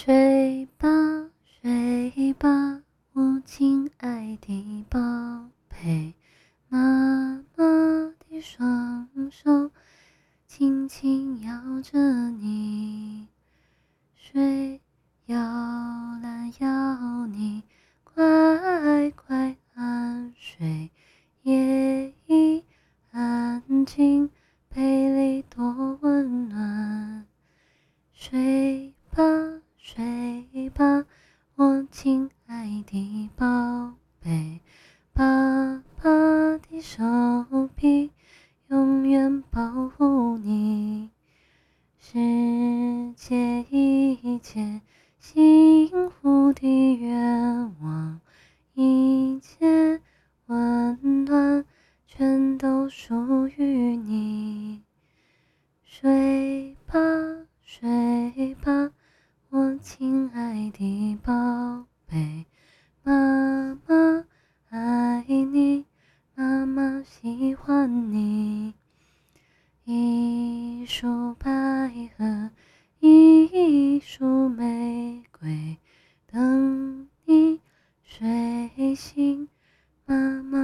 [0.00, 0.86] 睡吧，
[1.42, 2.48] 睡吧，
[3.14, 4.96] 我亲爱的宝
[5.68, 6.14] 贝，
[6.68, 7.64] 妈妈
[8.30, 9.72] 的双手
[10.46, 11.98] 轻轻摇着
[12.30, 13.26] 你，
[14.14, 14.80] 睡，
[15.26, 17.64] 摇篮摇你，
[18.04, 20.92] 乖乖安睡，
[21.42, 22.62] 夜已
[23.10, 24.30] 安静，
[24.68, 27.26] 被里多温暖，
[28.12, 28.97] 睡吧。
[28.97, 28.97] 睡
[32.98, 34.60] 的宝贝，
[35.12, 35.24] 爸
[36.02, 36.98] 爸的手
[37.76, 38.10] 臂
[38.68, 41.10] 永远保护你。
[42.00, 44.80] 世界一切
[45.20, 48.20] 幸福的愿望，
[48.74, 50.00] 一切
[50.46, 51.64] 温暖，
[52.06, 54.82] 全都属于你。
[55.84, 56.98] 睡吧，
[57.62, 58.90] 睡吧。
[59.50, 61.32] 我亲爱的宝
[67.04, 68.74] 喜欢你。
[69.84, 71.48] 一束百
[72.16, 72.50] 合，
[73.00, 75.78] 一束玫瑰，
[76.26, 77.60] 等你
[78.02, 79.48] 睡醒。
[80.04, 80.58] 妈妈